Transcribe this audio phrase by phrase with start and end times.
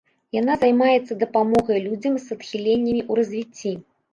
[0.35, 3.71] Яна займаецца дапамогай людзям з адхіленнямі ў развіцці.